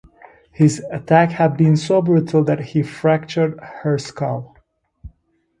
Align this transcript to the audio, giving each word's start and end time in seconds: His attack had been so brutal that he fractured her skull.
His 0.51 0.83
attack 0.91 1.29
had 1.29 1.57
been 1.57 1.77
so 1.77 2.01
brutal 2.01 2.43
that 2.45 2.59
he 2.69 2.81
fractured 2.81 3.59
her 3.83 3.99
skull. 3.99 4.57